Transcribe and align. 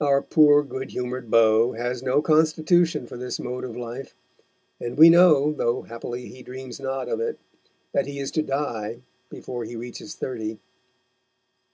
Our 0.00 0.22
poor, 0.22 0.62
good 0.62 0.92
humoured 0.92 1.30
beau 1.30 1.72
has 1.72 2.02
no 2.02 2.22
constitution 2.22 3.06
for 3.06 3.18
this 3.18 3.38
mode 3.38 3.62
of 3.62 3.76
life, 3.76 4.14
and 4.80 4.96
we 4.96 5.10
know, 5.10 5.52
though 5.52 5.82
happily 5.82 6.28
he 6.28 6.42
dreams 6.42 6.80
not 6.80 7.10
of 7.10 7.20
it, 7.20 7.38
that 7.92 8.06
he 8.06 8.20
is 8.20 8.30
to 8.30 8.42
die 8.42 9.02
before 9.28 9.64
he 9.64 9.76
reaches 9.76 10.14
thirty. 10.14 10.60